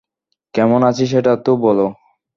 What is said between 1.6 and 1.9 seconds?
বলো।